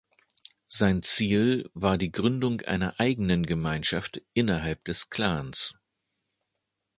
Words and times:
Sein 0.67 1.03
Ziel 1.03 1.69
war 1.75 1.99
die 1.99 2.11
Gründung 2.11 2.61
einer 2.61 2.99
eigenen 2.99 3.45
Gemeinschaft 3.45 4.19
innerhalb 4.33 4.83
des 4.85 5.11
Klans. 5.11 5.75